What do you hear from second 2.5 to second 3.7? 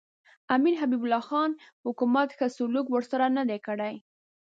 سلوک ورسره نه دی